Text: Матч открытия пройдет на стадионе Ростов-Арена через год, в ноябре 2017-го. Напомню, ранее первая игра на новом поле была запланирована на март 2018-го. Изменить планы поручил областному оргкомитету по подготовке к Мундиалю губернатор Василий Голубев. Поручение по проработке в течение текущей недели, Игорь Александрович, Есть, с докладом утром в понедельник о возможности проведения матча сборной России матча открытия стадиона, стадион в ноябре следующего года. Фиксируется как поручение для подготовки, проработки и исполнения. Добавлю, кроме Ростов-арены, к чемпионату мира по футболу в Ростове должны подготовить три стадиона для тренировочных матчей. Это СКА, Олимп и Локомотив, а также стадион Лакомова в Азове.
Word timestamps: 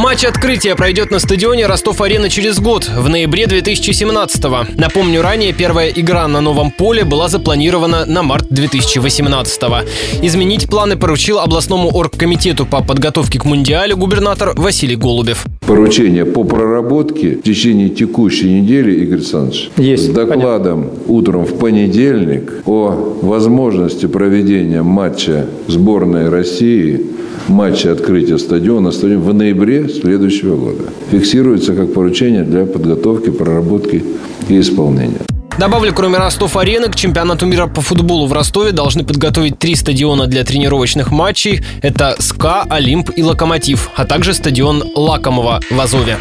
Матч 0.00 0.24
открытия 0.24 0.76
пройдет 0.76 1.10
на 1.10 1.18
стадионе 1.18 1.66
Ростов-Арена 1.66 2.30
через 2.30 2.58
год, 2.58 2.88
в 2.88 3.10
ноябре 3.10 3.44
2017-го. 3.44 4.80
Напомню, 4.80 5.20
ранее 5.20 5.52
первая 5.52 5.90
игра 5.90 6.26
на 6.26 6.40
новом 6.40 6.70
поле 6.70 7.04
была 7.04 7.28
запланирована 7.28 8.06
на 8.06 8.22
март 8.22 8.50
2018-го. 8.50 10.24
Изменить 10.24 10.70
планы 10.70 10.96
поручил 10.96 11.38
областному 11.38 11.90
оргкомитету 11.90 12.64
по 12.64 12.82
подготовке 12.82 13.38
к 13.38 13.44
Мундиалю 13.44 13.98
губернатор 13.98 14.54
Василий 14.56 14.96
Голубев. 14.96 15.44
Поручение 15.66 16.24
по 16.24 16.44
проработке 16.44 17.36
в 17.36 17.42
течение 17.42 17.90
текущей 17.90 18.48
недели, 18.58 19.02
Игорь 19.02 19.18
Александрович, 19.18 19.68
Есть, 19.76 20.06
с 20.06 20.08
докладом 20.08 20.92
утром 21.08 21.44
в 21.44 21.58
понедельник 21.58 22.62
о 22.64 23.18
возможности 23.20 24.06
проведения 24.06 24.80
матча 24.82 25.44
сборной 25.68 26.30
России 26.30 27.04
матча 27.50 27.92
открытия 27.92 28.38
стадиона, 28.38 28.90
стадион 28.90 29.20
в 29.20 29.34
ноябре 29.34 29.88
следующего 29.94 30.56
года. 30.56 30.84
Фиксируется 31.10 31.74
как 31.74 31.92
поручение 31.92 32.42
для 32.42 32.66
подготовки, 32.66 33.30
проработки 33.30 34.02
и 34.48 34.60
исполнения. 34.60 35.20
Добавлю, 35.58 35.92
кроме 35.92 36.16
Ростов-арены, 36.16 36.88
к 36.88 36.96
чемпионату 36.96 37.44
мира 37.44 37.66
по 37.66 37.82
футболу 37.82 38.26
в 38.26 38.32
Ростове 38.32 38.72
должны 38.72 39.04
подготовить 39.04 39.58
три 39.58 39.74
стадиона 39.74 40.26
для 40.26 40.42
тренировочных 40.42 41.10
матчей. 41.10 41.60
Это 41.82 42.16
СКА, 42.18 42.62
Олимп 42.70 43.10
и 43.14 43.22
Локомотив, 43.22 43.90
а 43.94 44.06
также 44.06 44.32
стадион 44.32 44.82
Лакомова 44.94 45.60
в 45.70 45.78
Азове. 45.78 46.16